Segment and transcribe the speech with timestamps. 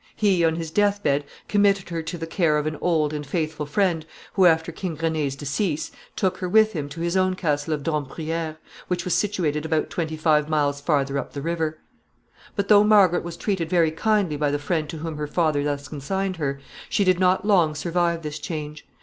[0.15, 3.67] He, on his death bed, committed her to the care of an old and faithful
[3.67, 7.83] friend, who, after King René's decease, took her with him to his own castle of
[7.83, 11.77] Damprierre, which was situated about twenty five miles farther up the river.
[11.77, 14.97] [Sidenote: The closing scene.] But, though Margaret was treated very kindly by the friend to
[14.97, 16.59] whom her father thus consigned her,
[16.89, 18.87] she did not long survive this change.